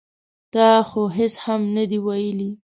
ـ 0.27 0.53
تا 0.53 0.67
خو 0.89 1.01
هېڅ 1.17 1.33
هم 1.45 1.61
نه 1.75 1.83
دي 1.89 1.99
ویلي. 2.05 2.51